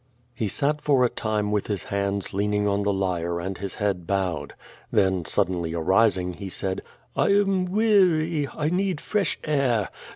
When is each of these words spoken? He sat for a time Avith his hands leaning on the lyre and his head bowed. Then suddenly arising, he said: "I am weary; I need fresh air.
He 0.33 0.47
sat 0.47 0.81
for 0.81 1.05
a 1.05 1.11
time 1.11 1.51
Avith 1.51 1.67
his 1.67 1.83
hands 1.83 2.33
leaning 2.33 2.67
on 2.67 2.81
the 2.81 2.91
lyre 2.91 3.39
and 3.39 3.55
his 3.59 3.75
head 3.75 4.07
bowed. 4.07 4.55
Then 4.91 5.25
suddenly 5.25 5.75
arising, 5.75 6.33
he 6.33 6.49
said: 6.49 6.81
"I 7.15 7.27
am 7.27 7.65
weary; 7.65 8.47
I 8.51 8.69
need 8.71 8.99
fresh 8.99 9.37
air. 9.43 9.89